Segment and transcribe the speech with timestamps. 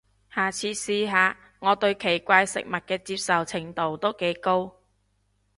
[0.33, 4.75] 下次試下，我對奇怪食物嘅接受程度都幾高